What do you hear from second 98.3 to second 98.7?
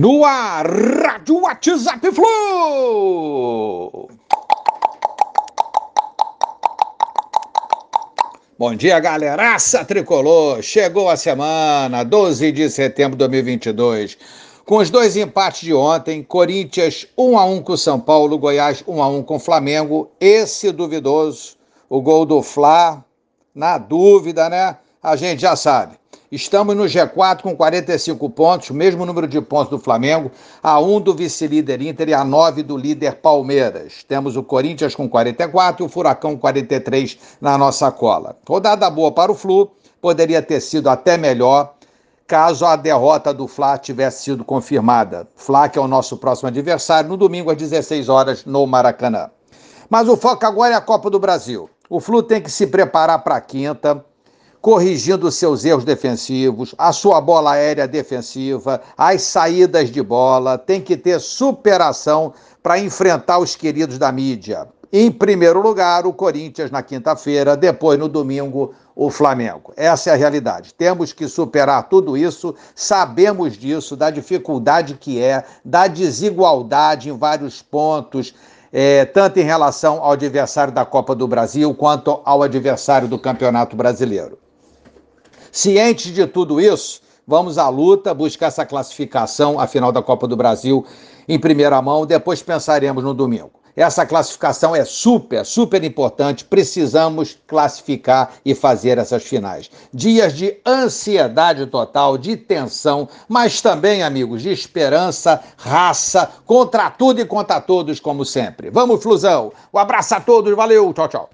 e